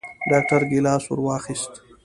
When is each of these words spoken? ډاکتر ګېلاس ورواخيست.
ډاکتر 0.31 0.61
ګېلاس 0.71 1.03
ورواخيست. 1.07 1.73